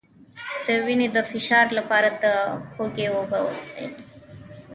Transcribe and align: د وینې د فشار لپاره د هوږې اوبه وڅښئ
د 0.65 0.67
وینې 0.85 1.07
د 1.15 1.17
فشار 1.31 1.65
لپاره 1.77 2.09
د 2.23 2.23
هوږې 2.73 3.07
اوبه 3.15 3.39
وڅښئ 3.45 3.87